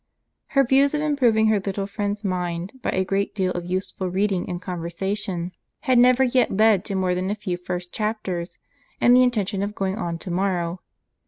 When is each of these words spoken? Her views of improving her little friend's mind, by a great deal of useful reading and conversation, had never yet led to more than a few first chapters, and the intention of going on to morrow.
Her 0.57 0.63
views 0.63 0.95
of 0.95 1.01
improving 1.03 1.45
her 1.49 1.59
little 1.59 1.85
friend's 1.85 2.23
mind, 2.23 2.73
by 2.81 2.89
a 2.89 3.05
great 3.05 3.35
deal 3.35 3.51
of 3.51 3.67
useful 3.67 4.09
reading 4.09 4.49
and 4.49 4.59
conversation, 4.59 5.51
had 5.81 5.99
never 5.99 6.23
yet 6.23 6.49
led 6.57 6.83
to 6.85 6.95
more 6.95 7.13
than 7.13 7.29
a 7.29 7.35
few 7.35 7.55
first 7.55 7.93
chapters, 7.93 8.57
and 8.99 9.15
the 9.15 9.21
intention 9.21 9.61
of 9.61 9.75
going 9.75 9.99
on 9.99 10.17
to 10.17 10.31
morrow. 10.31 10.81